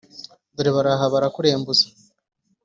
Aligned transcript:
dore 0.55 0.69
bari 0.75 0.89
aha 0.95 1.05
barakurembuza 1.13 1.85